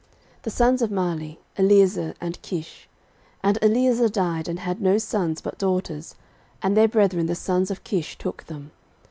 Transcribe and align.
The 0.41 0.49
sons 0.49 0.81
of 0.81 0.89
Mahli; 0.89 1.37
Eleazar, 1.59 2.15
and 2.19 2.41
Kish. 2.41 2.89
13:023:022 3.43 3.49
And 3.49 3.59
Eleazar 3.61 4.09
died, 4.09 4.47
and 4.49 4.59
had 4.61 4.81
no 4.81 4.97
sons, 4.97 5.41
but 5.41 5.59
daughters: 5.59 6.15
and 6.63 6.75
their 6.75 6.87
brethren 6.87 7.27
the 7.27 7.35
sons 7.35 7.69
of 7.69 7.83
Kish 7.83 8.17
took 8.17 8.45
them. 8.47 8.71